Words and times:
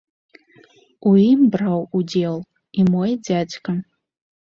У 1.09 1.11
ім 1.31 1.43
браў 1.55 1.83
удзел 1.99 2.35
і 2.79 2.87
мой 2.93 3.11
дзядзька. 3.29 3.71